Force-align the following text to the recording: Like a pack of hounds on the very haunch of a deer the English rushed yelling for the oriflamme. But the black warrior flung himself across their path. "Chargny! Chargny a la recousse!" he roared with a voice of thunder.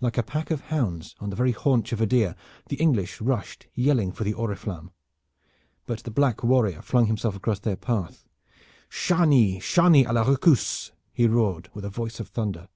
Like 0.00 0.16
a 0.16 0.22
pack 0.22 0.50
of 0.50 0.62
hounds 0.72 1.14
on 1.20 1.28
the 1.28 1.36
very 1.36 1.52
haunch 1.52 1.92
of 1.92 2.00
a 2.00 2.06
deer 2.06 2.36
the 2.70 2.76
English 2.76 3.20
rushed 3.20 3.66
yelling 3.74 4.12
for 4.12 4.24
the 4.24 4.32
oriflamme. 4.32 4.92
But 5.84 6.04
the 6.04 6.10
black 6.10 6.42
warrior 6.42 6.80
flung 6.80 7.04
himself 7.04 7.36
across 7.36 7.58
their 7.58 7.76
path. 7.76 8.24
"Chargny! 8.88 9.60
Chargny 9.60 10.06
a 10.06 10.12
la 10.14 10.22
recousse!" 10.24 10.92
he 11.12 11.26
roared 11.26 11.68
with 11.74 11.84
a 11.84 11.90
voice 11.90 12.18
of 12.18 12.28
thunder. 12.28 12.68